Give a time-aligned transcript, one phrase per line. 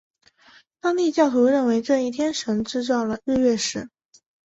[0.79, 3.87] 当地教徒认为这一天神制造了日月食。